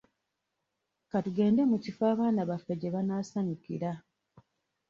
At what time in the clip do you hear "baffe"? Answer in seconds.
2.49-2.73